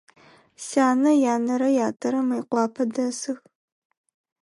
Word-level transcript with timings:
Сянэ 0.65 1.11
янэрэ 1.33 1.69
ятэрэ 1.87 2.19
Мыекъуапэ 2.27 2.83
дэсых. 2.93 3.39